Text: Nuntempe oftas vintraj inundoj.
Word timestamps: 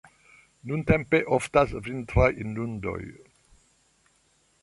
Nuntempe 0.69 1.19
oftas 1.37 1.75
vintraj 1.89 2.27
inundoj. 2.45 2.99